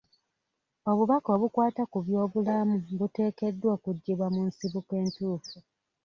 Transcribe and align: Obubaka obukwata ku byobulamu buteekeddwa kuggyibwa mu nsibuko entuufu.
Obubaka 0.89 1.29
obukwata 1.35 1.83
ku 1.91 1.97
byobulamu 2.05 2.75
buteekeddwa 2.99 3.73
kuggyibwa 3.83 4.27
mu 4.35 4.41
nsibuko 4.49 4.91
entuufu. 5.01 5.57